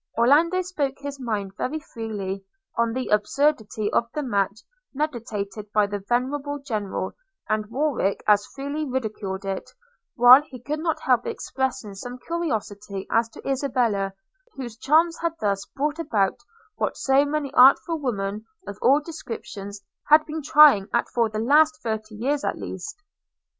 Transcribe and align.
Orlando 0.17 0.63
spoke 0.63 0.95
his 0.97 1.19
mind 1.19 1.55
very 1.57 1.79
freely 1.79 2.43
on 2.75 2.91
the 2.93 3.09
absurdity 3.09 3.91
of 3.93 4.11
the 4.15 4.23
match 4.23 4.63
meditated 4.95 5.71
by 5.71 5.85
the 5.85 5.99
venerable 6.09 6.57
General; 6.57 7.13
and 7.47 7.67
Warwick 7.69 8.23
as 8.25 8.47
freely 8.47 8.83
ridiculed 8.83 9.45
it, 9.45 9.69
while 10.15 10.41
he 10.41 10.59
could 10.59 10.79
not 10.79 11.01
help 11.01 11.27
expressing 11.27 11.93
some 11.93 12.17
curiosity 12.17 13.05
as 13.11 13.29
to 13.29 13.47
Isabella, 13.47 14.13
whose 14.55 14.75
charms 14.75 15.19
had 15.21 15.33
thus 15.39 15.67
brought 15.67 15.99
about 15.99 16.39
what 16.77 16.97
so 16.97 17.23
many 17.23 17.53
artful 17.53 17.99
women 17.99 18.47
of 18.65 18.79
all 18.81 19.01
descriptions 19.01 19.81
had 20.09 20.25
been 20.25 20.41
trying 20.41 20.87
at 20.95 21.09
for 21.09 21.29
the 21.29 21.37
last 21.37 21.79
thirty 21.83 22.15
years 22.15 22.43
at 22.43 22.57
least. 22.57 22.99